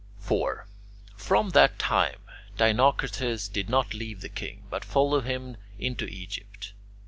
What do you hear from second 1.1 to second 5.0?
From that time, Dinocrates did not leave the king, but